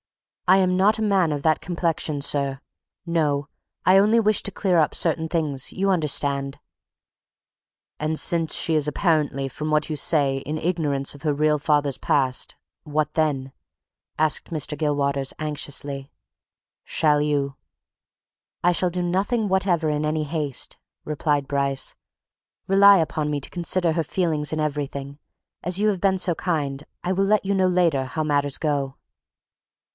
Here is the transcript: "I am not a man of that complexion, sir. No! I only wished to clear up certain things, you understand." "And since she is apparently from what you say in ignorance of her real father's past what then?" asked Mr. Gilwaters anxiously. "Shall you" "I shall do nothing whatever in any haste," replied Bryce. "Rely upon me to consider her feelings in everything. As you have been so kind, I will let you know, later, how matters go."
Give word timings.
"I 0.47 0.57
am 0.57 0.75
not 0.75 0.97
a 0.99 1.03
man 1.03 1.31
of 1.31 1.43
that 1.43 1.61
complexion, 1.61 2.19
sir. 2.19 2.59
No! 3.05 3.47
I 3.85 3.97
only 3.99 4.19
wished 4.19 4.43
to 4.45 4.51
clear 4.51 4.79
up 4.79 4.93
certain 4.95 5.29
things, 5.29 5.71
you 5.71 5.89
understand." 5.89 6.59
"And 7.99 8.19
since 8.19 8.57
she 8.57 8.73
is 8.73 8.85
apparently 8.87 9.47
from 9.47 9.69
what 9.71 9.89
you 9.89 9.95
say 9.95 10.39
in 10.39 10.57
ignorance 10.57 11.13
of 11.15 11.21
her 11.21 11.33
real 11.33 11.57
father's 11.59 11.99
past 11.99 12.55
what 12.83 13.13
then?" 13.13 13.53
asked 14.17 14.49
Mr. 14.51 14.75
Gilwaters 14.77 15.33
anxiously. 15.39 16.11
"Shall 16.83 17.21
you" 17.21 17.55
"I 18.63 18.71
shall 18.73 18.89
do 18.89 19.03
nothing 19.03 19.47
whatever 19.47 19.87
in 19.89 20.03
any 20.03 20.23
haste," 20.23 20.77
replied 21.05 21.47
Bryce. 21.47 21.95
"Rely 22.67 22.97
upon 22.97 23.29
me 23.29 23.39
to 23.39 23.49
consider 23.51 23.93
her 23.93 24.03
feelings 24.03 24.51
in 24.51 24.59
everything. 24.59 25.19
As 25.63 25.79
you 25.79 25.87
have 25.89 26.01
been 26.01 26.17
so 26.17 26.33
kind, 26.35 26.83
I 27.05 27.11
will 27.13 27.23
let 27.23 27.45
you 27.45 27.53
know, 27.53 27.67
later, 27.67 28.05
how 28.05 28.23
matters 28.23 28.57
go." 28.57 28.97